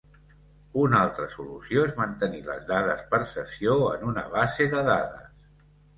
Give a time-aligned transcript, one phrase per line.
[0.83, 5.69] Una altra solució és mantenir les dades per sessió en una base de dades.